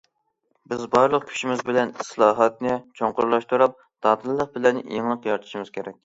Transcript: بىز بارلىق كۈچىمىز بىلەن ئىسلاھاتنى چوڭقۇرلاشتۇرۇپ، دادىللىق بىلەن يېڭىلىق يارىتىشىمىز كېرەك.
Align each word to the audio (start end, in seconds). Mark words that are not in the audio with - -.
بىز 0.71 0.79
بارلىق 0.93 1.25
كۈچىمىز 1.31 1.59
بىلەن 1.67 1.91
ئىسلاھاتنى 2.03 2.77
چوڭقۇرلاشتۇرۇپ، 3.01 3.75
دادىللىق 4.07 4.49
بىلەن 4.55 4.81
يېڭىلىق 4.95 5.29
يارىتىشىمىز 5.31 5.71
كېرەك. 5.77 5.99